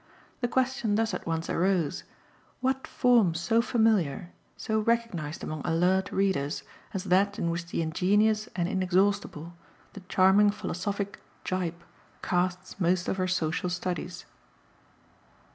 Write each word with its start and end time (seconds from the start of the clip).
The 0.39 0.47
question 0.47 0.95
thus 0.95 1.13
at 1.13 1.27
once 1.27 1.47
arose: 1.47 2.05
What 2.59 2.87
form 2.87 3.35
so 3.35 3.61
familiar, 3.61 4.31
so 4.57 4.79
recognised 4.79 5.43
among 5.43 5.61
alert 5.63 6.11
readers, 6.11 6.63
as 6.91 7.03
that 7.03 7.37
in 7.37 7.51
which 7.51 7.67
the 7.67 7.83
ingenious 7.83 8.49
and 8.55 8.67
inexhaustible, 8.67 9.53
the 9.93 9.99
charming 10.09 10.49
philosophic 10.49 11.19
"Gyp" 11.45 11.75
casts 12.23 12.79
most 12.79 13.07
of 13.07 13.17
her 13.17 13.27
social 13.27 13.69
studies? 13.69 14.25